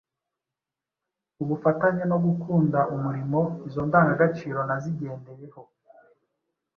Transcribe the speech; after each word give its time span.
ubufatanye 1.43 2.03
no 2.11 2.17
gukunda 2.25 2.79
umurimo. 2.93 3.39
Izo 3.67 3.81
ndangagaciro 3.87 4.59
nazigendeyeho 4.67 5.61